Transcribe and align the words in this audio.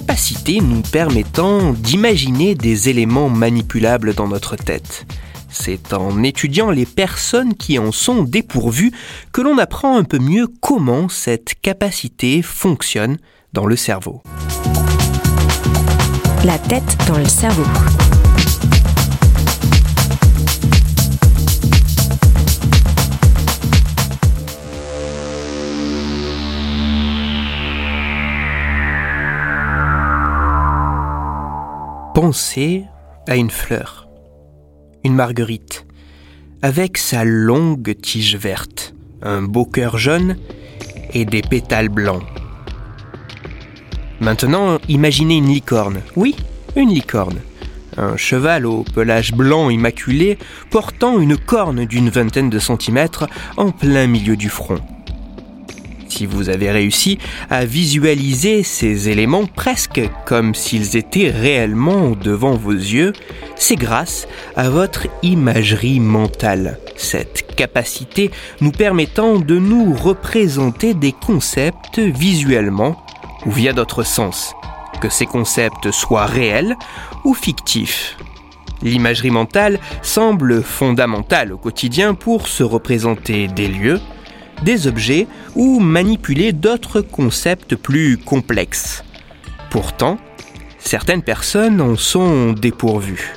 capacité 0.00 0.60
nous 0.60 0.82
permettant 0.82 1.72
d'imaginer 1.72 2.54
des 2.54 2.90
éléments 2.90 3.30
manipulables 3.30 4.12
dans 4.12 4.28
notre 4.28 4.54
tête. 4.54 5.06
C'est 5.48 5.94
en 5.94 6.22
étudiant 6.22 6.70
les 6.70 6.84
personnes 6.84 7.54
qui 7.54 7.78
en 7.78 7.92
sont 7.92 8.22
dépourvues 8.22 8.92
que 9.32 9.40
l'on 9.40 9.56
apprend 9.56 9.96
un 9.96 10.04
peu 10.04 10.18
mieux 10.18 10.48
comment 10.60 11.08
cette 11.08 11.54
capacité 11.62 12.42
fonctionne 12.42 13.16
dans 13.54 13.64
le 13.64 13.74
cerveau. 13.74 14.22
La 16.44 16.58
tête 16.58 16.98
dans 17.08 17.16
le 17.16 17.24
cerveau. 17.24 17.64
Pensez 32.16 32.86
à 33.28 33.36
une 33.36 33.50
fleur, 33.50 34.08
une 35.04 35.14
marguerite, 35.14 35.86
avec 36.62 36.96
sa 36.96 37.24
longue 37.24 37.94
tige 38.00 38.36
verte, 38.36 38.94
un 39.20 39.42
beau 39.42 39.66
cœur 39.66 39.98
jaune 39.98 40.38
et 41.12 41.26
des 41.26 41.42
pétales 41.42 41.90
blancs. 41.90 42.22
Maintenant, 44.20 44.78
imaginez 44.88 45.36
une 45.36 45.48
licorne. 45.48 46.00
Oui, 46.16 46.34
une 46.74 46.88
licorne. 46.88 47.42
Un 47.98 48.16
cheval 48.16 48.64
au 48.64 48.82
pelage 48.82 49.34
blanc 49.34 49.68
immaculé 49.68 50.38
portant 50.70 51.20
une 51.20 51.36
corne 51.36 51.84
d'une 51.84 52.08
vingtaine 52.08 52.48
de 52.48 52.58
centimètres 52.58 53.26
en 53.58 53.72
plein 53.72 54.06
milieu 54.06 54.36
du 54.36 54.48
front. 54.48 54.80
Si 56.16 56.24
vous 56.24 56.48
avez 56.48 56.70
réussi 56.70 57.18
à 57.50 57.66
visualiser 57.66 58.62
ces 58.62 59.10
éléments 59.10 59.44
presque 59.44 60.00
comme 60.24 60.54
s'ils 60.54 60.96
étaient 60.96 61.28
réellement 61.28 62.12
devant 62.12 62.54
vos 62.54 62.72
yeux, 62.72 63.12
c'est 63.54 63.76
grâce 63.76 64.26
à 64.56 64.70
votre 64.70 65.08
imagerie 65.22 66.00
mentale, 66.00 66.78
cette 66.96 67.54
capacité 67.54 68.30
nous 68.62 68.70
permettant 68.70 69.38
de 69.38 69.58
nous 69.58 69.92
représenter 69.92 70.94
des 70.94 71.12
concepts 71.12 71.98
visuellement 71.98 73.04
ou 73.44 73.50
via 73.50 73.74
d'autres 73.74 74.02
sens, 74.02 74.54
que 75.02 75.10
ces 75.10 75.26
concepts 75.26 75.90
soient 75.90 76.24
réels 76.24 76.76
ou 77.24 77.34
fictifs. 77.34 78.16
L'imagerie 78.80 79.30
mentale 79.30 79.80
semble 80.00 80.62
fondamentale 80.62 81.52
au 81.52 81.58
quotidien 81.58 82.14
pour 82.14 82.48
se 82.48 82.62
représenter 82.62 83.48
des 83.48 83.68
lieux, 83.68 84.00
des 84.62 84.86
objets 84.86 85.26
ou 85.54 85.80
manipuler 85.80 86.52
d'autres 86.52 87.00
concepts 87.00 87.76
plus 87.76 88.18
complexes. 88.18 89.04
Pourtant, 89.70 90.18
certaines 90.78 91.22
personnes 91.22 91.80
en 91.80 91.96
sont 91.96 92.52
dépourvues. 92.52 93.34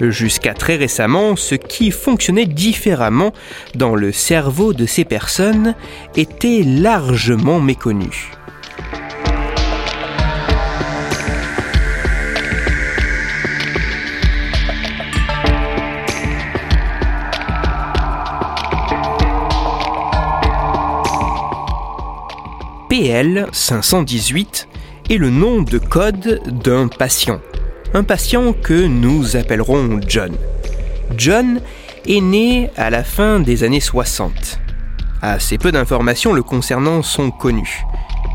Jusqu'à 0.00 0.54
très 0.54 0.76
récemment, 0.76 1.34
ce 1.34 1.56
qui 1.56 1.90
fonctionnait 1.90 2.46
différemment 2.46 3.32
dans 3.74 3.96
le 3.96 4.12
cerveau 4.12 4.72
de 4.72 4.86
ces 4.86 5.04
personnes 5.04 5.74
était 6.14 6.62
largement 6.62 7.60
méconnu. 7.60 8.30
PL 23.08 23.48
518 23.52 24.68
est 25.08 25.16
le 25.16 25.30
nom 25.30 25.62
de 25.62 25.78
code 25.78 26.42
d'un 26.62 26.88
patient. 26.88 27.40
Un 27.94 28.04
patient 28.04 28.52
que 28.52 28.86
nous 28.86 29.34
appellerons 29.34 29.98
John. 30.06 30.36
John 31.16 31.62
est 32.06 32.20
né 32.20 32.68
à 32.76 32.90
la 32.90 33.04
fin 33.04 33.40
des 33.40 33.64
années 33.64 33.80
60. 33.80 34.60
Assez 35.22 35.56
peu 35.56 35.72
d'informations 35.72 36.34
le 36.34 36.42
concernant 36.42 37.00
sont 37.00 37.30
connues. 37.30 37.82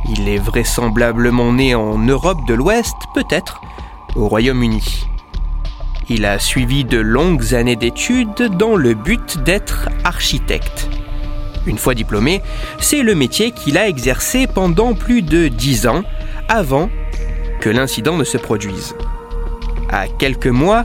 Il 0.10 0.28
est 0.28 0.40
vraisemblablement 0.40 1.54
né 1.54 1.76
en 1.76 2.00
Europe 2.00 2.48
de 2.48 2.56
l'Ouest, 2.56 2.96
peut-être 3.14 3.62
au 4.16 4.28
Royaume-Uni. 4.28 5.06
Il 6.10 6.26
a 6.26 6.40
suivi 6.40 6.84
de 6.84 6.98
longues 6.98 7.54
années 7.54 7.76
d'études 7.76 8.58
dans 8.58 8.76
le 8.76 8.96
but 8.96 9.38
d'être 9.44 9.90
architecte. 10.04 10.90
Une 11.66 11.78
fois 11.78 11.94
diplômé, 11.94 12.42
c'est 12.80 13.04
le 13.04 13.16
métier 13.16 13.52
qu'il 13.52 13.78
a 13.78 13.88
exercé 13.88 14.48
pendant 14.48 14.94
plus 14.94 15.22
de 15.22 15.48
dix 15.48 15.88
ans 15.88 16.04
avant 16.50 16.90
que 17.62 17.70
l'incident 17.70 18.18
ne 18.18 18.24
se 18.24 18.38
produise. 18.38 18.96
À 19.90 20.08
quelques 20.08 20.48
mois 20.48 20.84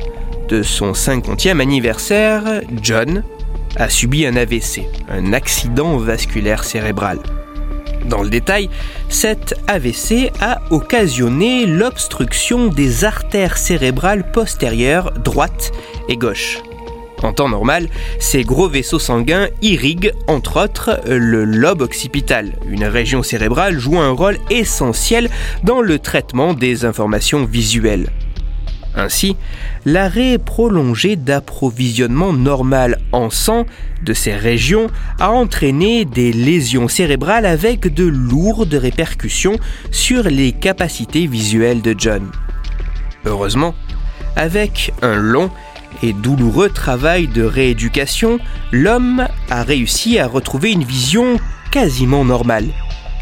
de 0.48 0.62
son 0.62 0.92
50e 0.92 1.60
anniversaire, 1.60 2.62
John 2.82 3.24
a 3.76 3.88
subi 3.88 4.26
un 4.26 4.36
AVC, 4.36 4.82
un 5.08 5.32
accident 5.32 5.96
vasculaire 5.98 6.64
cérébral. 6.64 7.18
Dans 8.06 8.22
le 8.22 8.30
détail, 8.30 8.70
cet 9.08 9.54
AVC 9.66 10.30
a 10.40 10.60
occasionné 10.70 11.66
l'obstruction 11.66 12.68
des 12.68 13.04
artères 13.04 13.58
cérébrales 13.58 14.30
postérieures 14.30 15.12
droite 15.12 15.72
et 16.08 16.16
gauche. 16.16 16.62
En 17.22 17.32
temps 17.32 17.48
normal, 17.48 17.88
ces 18.20 18.44
gros 18.44 18.68
vaisseaux 18.68 18.98
sanguins 18.98 19.48
irriguent, 19.60 20.12
entre 20.28 20.62
autres, 20.64 21.00
le 21.06 21.44
lobe 21.44 21.82
occipital, 21.82 22.52
une 22.68 22.84
région 22.84 23.22
cérébrale 23.22 23.78
jouant 23.78 24.02
un 24.02 24.10
rôle 24.10 24.38
essentiel 24.50 25.28
dans 25.64 25.80
le 25.80 25.98
traitement 25.98 26.54
des 26.54 26.84
informations 26.84 27.44
visuelles. 27.44 28.08
Ainsi, 28.94 29.36
l'arrêt 29.84 30.38
prolongé 30.38 31.16
d'approvisionnement 31.16 32.32
normal 32.32 32.98
en 33.12 33.30
sang 33.30 33.64
de 34.02 34.12
ces 34.12 34.34
régions 34.34 34.88
a 35.20 35.30
entraîné 35.30 36.04
des 36.04 36.32
lésions 36.32 36.88
cérébrales 36.88 37.46
avec 37.46 37.92
de 37.92 38.04
lourdes 38.04 38.74
répercussions 38.74 39.56
sur 39.90 40.24
les 40.24 40.52
capacités 40.52 41.26
visuelles 41.26 41.82
de 41.82 41.94
John. 41.96 42.30
Heureusement, 43.24 43.74
avec 44.36 44.92
un 45.02 45.16
long 45.16 45.50
et 46.02 46.12
douloureux 46.12 46.70
travail 46.70 47.26
de 47.26 47.42
rééducation, 47.42 48.38
l'homme 48.72 49.26
a 49.50 49.62
réussi 49.62 50.18
à 50.18 50.26
retrouver 50.26 50.72
une 50.72 50.84
vision 50.84 51.38
quasiment 51.70 52.24
normale. 52.24 52.68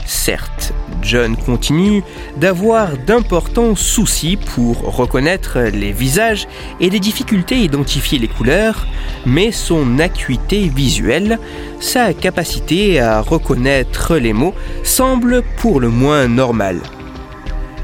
Certes, 0.06 0.72
John 1.02 1.36
continue 1.36 2.04
d'avoir 2.36 2.96
d'importants 2.96 3.74
soucis 3.74 4.36
pour 4.36 4.96
reconnaître 4.96 5.58
les 5.58 5.90
visages 5.90 6.46
et 6.78 6.90
des 6.90 7.00
difficultés 7.00 7.56
à 7.56 7.58
identifier 7.58 8.18
les 8.18 8.28
couleurs, 8.28 8.86
mais 9.24 9.50
son 9.50 9.98
acuité 9.98 10.68
visuelle, 10.68 11.40
sa 11.80 12.14
capacité 12.14 13.00
à 13.00 13.20
reconnaître 13.20 14.16
les 14.16 14.32
mots, 14.32 14.54
semble 14.84 15.42
pour 15.56 15.80
le 15.80 15.88
moins 15.88 16.28
normale. 16.28 16.80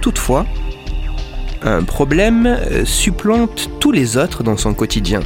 Toutefois, 0.01 0.47
un 1.65 1.83
problème 1.83 2.47
euh, 2.47 2.85
supplante 2.85 3.71
tous 3.81 3.93
les 3.93 4.17
autres 4.17 4.43
dans 4.43 4.57
son 4.57 4.75
quotidien. 4.75 5.21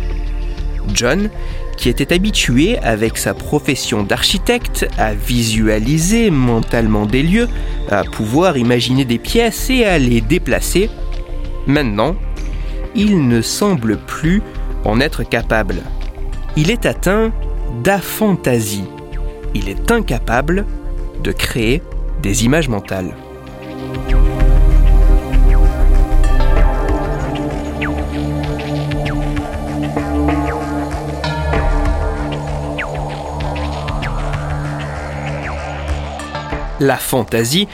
John, 0.92 1.30
qui 1.76 1.88
était 1.88 2.12
habitué 2.12 2.78
avec 2.78 3.18
sa 3.18 3.34
profession 3.34 4.02
d'architecte 4.02 4.86
à 4.98 5.14
visualiser 5.14 6.30
mentalement 6.30 7.06
des 7.06 7.22
lieux, 7.22 7.48
à 7.90 8.04
pouvoir 8.04 8.56
imaginer 8.56 9.04
des 9.04 9.18
pièces 9.18 9.68
et 9.70 9.84
à 9.84 9.98
les 9.98 10.20
déplacer, 10.20 10.90
maintenant, 11.66 12.16
il 12.94 13.28
ne 13.28 13.42
semble 13.42 13.98
plus 13.98 14.42
en 14.84 15.00
être 15.00 15.22
capable. 15.22 15.76
Il 16.56 16.70
est 16.70 16.86
atteint 16.86 17.32
d'aphantasie. 17.82 18.84
Il 19.54 19.68
est 19.68 19.90
incapable 19.90 20.64
de 21.22 21.32
créer 21.32 21.82
des 22.22 22.44
images 22.44 22.68
mentales. 22.68 23.14
La 36.80 36.96
fantaisie, 36.96 37.68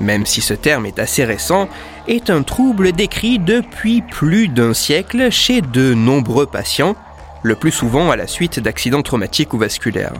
même 0.00 0.26
si 0.26 0.40
ce 0.40 0.54
terme 0.54 0.86
est 0.86 0.98
assez 0.98 1.24
récent, 1.24 1.68
est 2.08 2.30
un 2.30 2.42
trouble 2.42 2.92
décrit 2.92 3.38
depuis 3.38 4.02
plus 4.02 4.48
d'un 4.48 4.74
siècle 4.74 5.30
chez 5.30 5.60
de 5.60 5.94
nombreux 5.94 6.46
patients, 6.46 6.96
le 7.42 7.54
plus 7.54 7.72
souvent 7.72 8.10
à 8.10 8.16
la 8.16 8.26
suite 8.26 8.60
d'accidents 8.60 9.02
traumatiques 9.02 9.54
ou 9.54 9.58
vasculaires. 9.58 10.14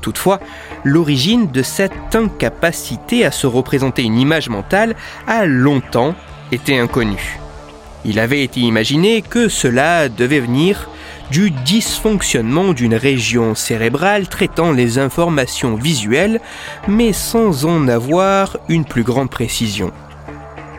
Toutefois, 0.00 0.40
l'origine 0.84 1.50
de 1.50 1.62
cette 1.62 2.14
incapacité 2.14 3.24
à 3.24 3.30
se 3.30 3.46
représenter 3.46 4.02
une 4.02 4.18
image 4.18 4.48
mentale 4.48 4.94
a 5.26 5.44
longtemps 5.44 6.14
été 6.52 6.78
inconnue. 6.78 7.38
Il 8.04 8.18
avait 8.20 8.44
été 8.44 8.60
imaginé 8.60 9.22
que 9.22 9.48
cela 9.48 10.08
devait 10.08 10.40
venir 10.40 10.88
du 11.30 11.50
dysfonctionnement 11.50 12.72
d'une 12.72 12.94
région 12.94 13.54
cérébrale 13.54 14.28
traitant 14.28 14.72
les 14.72 14.98
informations 14.98 15.74
visuelles, 15.74 16.40
mais 16.86 17.12
sans 17.12 17.64
en 17.64 17.88
avoir 17.88 18.58
une 18.68 18.84
plus 18.84 19.02
grande 19.02 19.30
précision. 19.30 19.92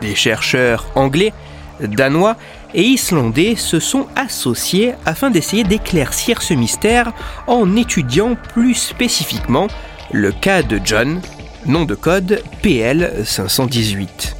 Des 0.00 0.14
chercheurs 0.14 0.86
anglais, 0.94 1.32
danois 1.80 2.36
et 2.74 2.82
islandais 2.82 3.56
se 3.56 3.80
sont 3.80 4.06
associés 4.16 4.92
afin 5.04 5.30
d'essayer 5.30 5.64
d'éclaircir 5.64 6.42
ce 6.42 6.54
mystère 6.54 7.12
en 7.46 7.76
étudiant 7.76 8.36
plus 8.54 8.74
spécifiquement 8.74 9.68
le 10.12 10.32
cas 10.32 10.62
de 10.62 10.80
John, 10.82 11.20
nom 11.66 11.84
de 11.84 11.94
code 11.94 12.42
PL 12.62 13.22
518. 13.24 14.39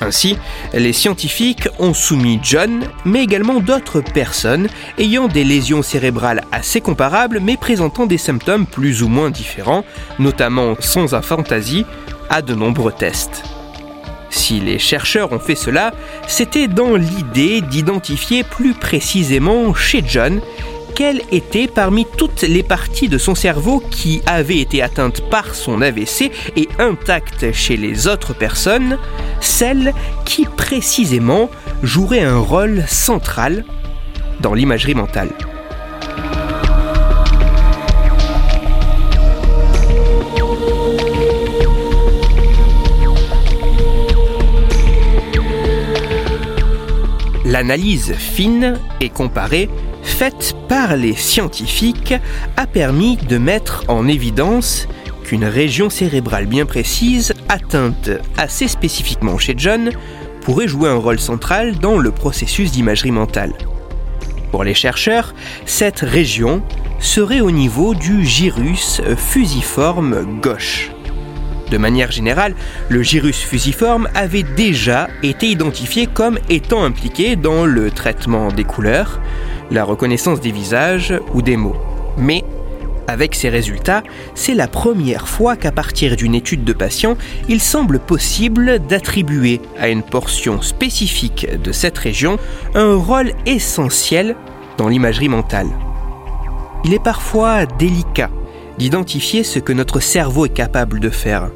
Ainsi, 0.00 0.36
les 0.74 0.92
scientifiques 0.92 1.68
ont 1.78 1.94
soumis 1.94 2.38
John, 2.42 2.84
mais 3.04 3.22
également 3.22 3.60
d'autres 3.60 4.00
personnes 4.00 4.68
ayant 4.98 5.26
des 5.28 5.44
lésions 5.44 5.82
cérébrales 5.82 6.44
assez 6.52 6.80
comparables 6.80 7.40
mais 7.40 7.56
présentant 7.56 8.06
des 8.06 8.18
symptômes 8.18 8.66
plus 8.66 9.02
ou 9.02 9.08
moins 9.08 9.30
différents, 9.30 9.84
notamment 10.18 10.74
sans 10.80 11.14
aphantasie, 11.14 11.86
à 12.28 12.42
de 12.42 12.54
nombreux 12.54 12.92
tests. 12.92 13.42
Si 14.30 14.60
les 14.60 14.78
chercheurs 14.78 15.32
ont 15.32 15.38
fait 15.38 15.54
cela, 15.54 15.92
c'était 16.26 16.68
dans 16.68 16.96
l'idée 16.96 17.62
d'identifier 17.62 18.44
plus 18.44 18.74
précisément 18.74 19.72
chez 19.74 20.02
John 20.06 20.40
quelle 20.96 21.20
était 21.30 21.68
parmi 21.68 22.06
toutes 22.16 22.40
les 22.40 22.62
parties 22.62 23.10
de 23.10 23.18
son 23.18 23.34
cerveau 23.34 23.80
qui 23.90 24.22
avaient 24.24 24.60
été 24.60 24.80
atteintes 24.80 25.20
par 25.28 25.54
son 25.54 25.82
AVC 25.82 26.32
et 26.56 26.68
intactes 26.78 27.52
chez 27.52 27.76
les 27.76 28.08
autres 28.08 28.34
personnes, 28.34 28.96
celle 29.42 29.92
qui 30.24 30.46
précisément 30.46 31.50
jouerait 31.82 32.22
un 32.22 32.38
rôle 32.38 32.82
central 32.88 33.66
dans 34.40 34.54
l'imagerie 34.54 34.94
mentale. 34.94 35.28
L'analyse 47.44 48.14
fine 48.14 48.80
et 49.00 49.10
comparée 49.10 49.68
faite 50.16 50.56
par 50.66 50.96
les 50.96 51.12
scientifiques 51.12 52.14
a 52.56 52.66
permis 52.66 53.18
de 53.18 53.36
mettre 53.36 53.84
en 53.88 54.08
évidence 54.08 54.88
qu'une 55.24 55.44
région 55.44 55.90
cérébrale 55.90 56.46
bien 56.46 56.64
précise, 56.64 57.34
atteinte 57.50 58.08
assez 58.38 58.66
spécifiquement 58.66 59.36
chez 59.36 59.52
John, 59.58 59.90
pourrait 60.40 60.68
jouer 60.68 60.88
un 60.88 60.96
rôle 60.96 61.18
central 61.18 61.76
dans 61.80 61.98
le 61.98 62.10
processus 62.12 62.72
d'imagerie 62.72 63.10
mentale. 63.10 63.52
Pour 64.50 64.64
les 64.64 64.72
chercheurs, 64.72 65.34
cette 65.66 66.00
région 66.00 66.62
serait 66.98 67.40
au 67.40 67.50
niveau 67.50 67.94
du 67.94 68.24
gyrus 68.24 69.02
fusiforme 69.18 70.40
gauche. 70.40 70.92
De 71.70 71.76
manière 71.76 72.10
générale, 72.10 72.54
le 72.88 73.02
gyrus 73.02 73.42
fusiforme 73.42 74.08
avait 74.14 74.44
déjà 74.44 75.08
été 75.22 75.48
identifié 75.48 76.06
comme 76.06 76.38
étant 76.48 76.84
impliqué 76.84 77.36
dans 77.36 77.66
le 77.66 77.90
traitement 77.90 78.48
des 78.48 78.64
couleurs, 78.64 79.20
la 79.70 79.84
reconnaissance 79.84 80.40
des 80.40 80.52
visages 80.52 81.14
ou 81.34 81.42
des 81.42 81.56
mots. 81.56 81.76
Mais 82.16 82.44
avec 83.08 83.34
ces 83.34 83.48
résultats, 83.48 84.02
c'est 84.34 84.54
la 84.54 84.66
première 84.66 85.28
fois 85.28 85.56
qu'à 85.56 85.70
partir 85.70 86.16
d'une 86.16 86.34
étude 86.34 86.64
de 86.64 86.72
patients, 86.72 87.16
il 87.48 87.60
semble 87.60 87.98
possible 88.00 88.80
d'attribuer 88.80 89.60
à 89.78 89.88
une 89.88 90.02
portion 90.02 90.60
spécifique 90.60 91.46
de 91.62 91.72
cette 91.72 91.98
région 91.98 92.38
un 92.74 92.94
rôle 92.96 93.32
essentiel 93.46 94.36
dans 94.76 94.88
l'imagerie 94.88 95.28
mentale. 95.28 95.68
Il 96.84 96.94
est 96.94 97.02
parfois 97.02 97.66
délicat 97.66 98.30
d'identifier 98.78 99.42
ce 99.42 99.58
que 99.58 99.72
notre 99.72 100.00
cerveau 100.00 100.46
est 100.46 100.50
capable 100.50 101.00
de 101.00 101.10
faire. 101.10 101.48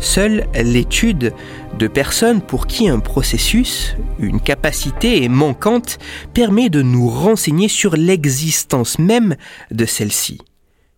Seule 0.00 0.46
l'étude 0.54 1.34
de 1.78 1.86
personnes 1.86 2.40
pour 2.40 2.66
qui 2.66 2.88
un 2.88 3.00
processus, 3.00 3.96
une 4.18 4.40
capacité 4.40 5.22
est 5.22 5.28
manquante 5.28 5.98
permet 6.32 6.70
de 6.70 6.80
nous 6.80 7.08
renseigner 7.08 7.68
sur 7.68 7.96
l'existence 7.96 8.98
même 8.98 9.36
de 9.70 9.84
celle-ci. 9.84 10.38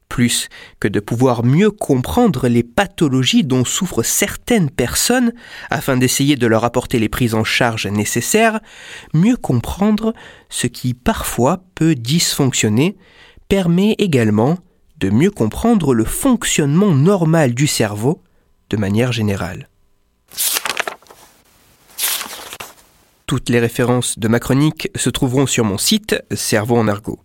Plus 0.09 0.49
que 0.79 0.87
de 0.87 1.01
pouvoir 1.01 1.45
mieux 1.45 1.73
comprendre 1.73 2.47
les 2.47 2.63
pathologies 2.63 3.43
dont 3.43 3.65
souffrent 3.65 4.05
certaines 4.05 4.71
personnes 4.71 5.33
afin 5.69 5.97
d'essayer 5.97 6.37
de 6.37 6.47
leur 6.47 6.65
apporter 6.65 7.01
les 7.01 7.09
prises 7.09 7.35
en 7.35 7.45
charge 7.45 7.89
nécessaires, 7.89 8.61
mieux 9.15 9.37
comprendre 9.37 10.15
ce 10.49 10.69
qui 10.69 10.95
parfois 10.95 11.65
peut 11.75 11.97
dysfonctionner 11.97 12.97
permet 13.49 13.97
également 13.99 14.59
de 14.99 15.11
mieux 15.11 15.31
comprendre 15.31 15.93
le 15.93 16.05
fonctionnement 16.05 16.95
normal 16.95 17.53
du 17.55 17.67
cerveau 17.67 18.23
de 18.73 18.77
manière 18.79 19.13
générale. 19.13 19.69
Toutes 23.27 23.51
les 23.51 23.61
références 23.61 24.19
de 24.19 24.29
ma 24.29 24.41
chronique 24.41 24.89
se 24.97 25.11
trouveront 25.11 25.47
sur 25.47 25.65
mon 25.65 25.79
site 25.79 26.17
Cerveau 26.33 26.77
en 26.77 26.89
argot. 26.89 27.21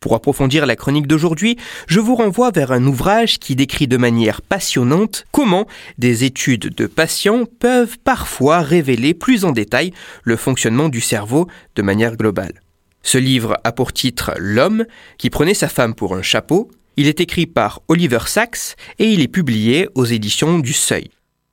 Pour 0.00 0.14
approfondir 0.14 0.66
la 0.66 0.76
chronique 0.76 1.06
d'aujourd'hui, 1.06 1.56
je 1.86 2.00
vous 2.00 2.14
renvoie 2.14 2.50
vers 2.50 2.72
un 2.72 2.84
ouvrage 2.84 3.38
qui 3.38 3.56
décrit 3.56 3.86
de 3.86 3.96
manière 3.96 4.42
passionnante 4.42 5.24
comment 5.30 5.66
des 5.96 6.24
études 6.24 6.74
de 6.74 6.86
patients 6.86 7.44
peuvent 7.60 7.98
parfois 7.98 8.60
révéler 8.60 9.14
plus 9.14 9.44
en 9.44 9.52
détail 9.52 9.92
le 10.24 10.36
fonctionnement 10.36 10.88
du 10.88 11.00
cerveau 11.00 11.46
de 11.76 11.82
manière 11.82 12.16
globale. 12.16 12.60
Ce 13.02 13.16
livre 13.16 13.56
a 13.64 13.72
pour 13.72 13.92
titre 13.92 14.32
L'homme 14.38 14.84
qui 15.18 15.30
prenait 15.30 15.54
sa 15.54 15.68
femme 15.68 15.94
pour 15.94 16.14
un 16.14 16.22
chapeau 16.22 16.70
il 16.96 17.08
est 17.08 17.20
écrit 17.20 17.46
par 17.46 17.82
Oliver 17.88 18.20
Sacks 18.26 18.76
et 18.98 19.10
il 19.10 19.20
est 19.20 19.28
publié 19.28 19.88
aux 19.94 20.04
éditions 20.04 20.58
du 20.58 20.72
Seuil. 20.72 21.10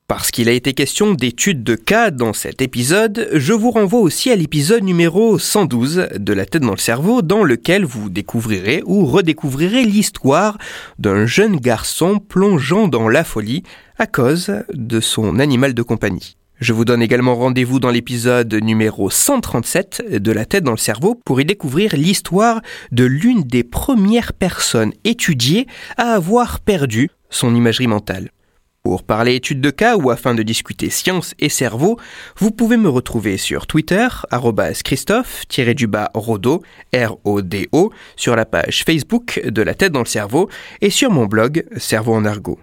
Parce 0.10 0.32
qu'il 0.32 0.50
a 0.50 0.54
été 0.54 0.74
question 0.74 1.14
d'études 1.14 1.64
de 1.64 1.76
cas 1.76 2.10
dans 2.10 2.34
cet 2.34 2.64
épisode, 2.64 3.30
je 3.32 3.54
vous 3.54 3.70
renvoie 3.70 4.00
aussi 4.00 4.32
à 4.32 4.36
l'épisode 4.36 4.84
numéro 4.84 5.38
112 5.38 6.08
de 6.16 6.34
La 6.34 6.48
tête 6.48 6.64
dans 6.64 6.72
le 6.72 6.78
cerveau 6.78 7.22
dans 7.22 7.44
lequel 7.44 7.86
vous 7.86 8.10
découvrirez 8.10 8.82
ou 8.88 9.06
redécouvrirez 9.06 9.86
l'histoire 9.86 10.58
d'un 10.98 11.28
jeune 11.28 11.58
garçon 11.58 12.18
plongeant 12.18 12.88
dans 12.88 13.08
la 13.08 13.24
folie 13.24 13.62
à 14.00 14.08
cause 14.08 14.52
de 14.74 15.00
son 15.00 15.38
animal 15.38 15.76
de 15.76 15.84
compagnie. 15.84 16.39
Je 16.60 16.74
vous 16.74 16.84
donne 16.84 17.02
également 17.02 17.36
rendez-vous 17.36 17.80
dans 17.80 17.90
l'épisode 17.90 18.54
numéro 18.54 19.10
137 19.10 20.20
de 20.22 20.32
La 20.34 20.44
tête 20.44 20.66
dans 20.66 20.72
le 20.72 20.78
cerveau 20.78 21.16
pour 21.16 21.40
y 21.40 21.46
découvrir 21.46 21.96
l'histoire 21.96 22.60
de 22.92 23.06
l'une 23.06 23.44
des 23.44 23.64
premières 23.64 24.34
personnes 24.34 24.92
étudiées 25.06 25.68
à 25.96 26.12
avoir 26.16 26.60
perdu 26.60 27.12
son 27.30 27.56
imagerie 27.56 27.88
mentale. 27.88 28.32
Pour 28.84 29.04
parler 29.04 29.36
études 29.36 29.62
de 29.62 29.70
cas 29.70 29.96
ou 29.96 30.10
afin 30.10 30.36
de 30.36 30.44
discuter 30.44 30.90
science 30.90 31.34
et 31.40 31.48
cerveau, 31.48 31.98
vous 32.38 32.52
pouvez 32.52 32.76
me 32.76 32.90
retrouver 32.90 33.38
sur 33.38 33.66
Twitter, 33.66 34.10
Christophe-Rodo, 34.84 36.62
R-O-D-O, 36.94 37.94
sur 38.18 38.36
la 38.36 38.46
page 38.46 38.84
Facebook 38.84 39.40
de 39.46 39.62
La 39.62 39.76
tête 39.76 39.94
dans 39.94 40.00
le 40.00 40.06
cerveau 40.06 40.50
et 40.82 40.90
sur 40.90 41.10
mon 41.10 41.26
blog 41.26 41.66
Cerveau 41.78 42.16
en 42.16 42.26
argot. 42.26 42.60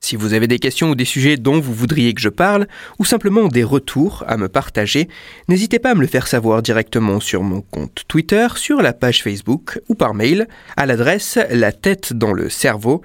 Si 0.00 0.16
vous 0.16 0.32
avez 0.32 0.46
des 0.46 0.58
questions 0.58 0.90
ou 0.90 0.94
des 0.94 1.04
sujets 1.04 1.36
dont 1.36 1.60
vous 1.60 1.74
voudriez 1.74 2.14
que 2.14 2.20
je 2.20 2.28
parle, 2.28 2.68
ou 2.98 3.04
simplement 3.04 3.48
des 3.48 3.64
retours 3.64 4.24
à 4.26 4.36
me 4.36 4.48
partager, 4.48 5.08
n'hésitez 5.48 5.78
pas 5.78 5.90
à 5.90 5.94
me 5.94 6.00
le 6.00 6.06
faire 6.06 6.26
savoir 6.26 6.62
directement 6.62 7.20
sur 7.20 7.42
mon 7.42 7.60
compte 7.60 8.04
Twitter, 8.08 8.46
sur 8.56 8.80
la 8.80 8.92
page 8.92 9.22
Facebook 9.22 9.80
ou 9.88 9.94
par 9.94 10.14
mail 10.14 10.48
à 10.76 10.86
l'adresse 10.86 11.38
la 11.50 11.72
tête 11.72 12.12
dans 12.12 12.32
le 12.32 12.48
cerveau. 12.48 13.02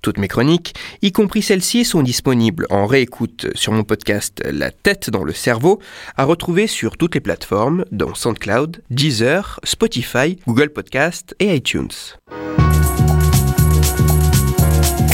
Toutes 0.00 0.18
mes 0.18 0.28
chroniques, 0.28 0.74
y 1.02 1.10
compris 1.10 1.42
celles-ci, 1.42 1.84
sont 1.84 2.02
disponibles 2.02 2.66
en 2.70 2.86
réécoute 2.86 3.48
sur 3.54 3.72
mon 3.72 3.82
podcast 3.82 4.40
La 4.48 4.70
tête 4.70 5.10
dans 5.10 5.24
le 5.24 5.32
cerveau, 5.32 5.80
à 6.16 6.24
retrouver 6.24 6.68
sur 6.68 6.96
toutes 6.96 7.16
les 7.16 7.20
plateformes, 7.20 7.84
dont 7.90 8.14
SoundCloud, 8.14 8.80
Deezer, 8.90 9.58
Spotify, 9.64 10.38
Google 10.46 10.70
Podcast 10.70 11.34
et 11.40 11.54
iTunes. 11.54 11.88